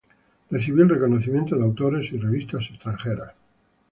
[0.49, 3.33] Recibió el reconocimiento de autores y revistas extranjeras.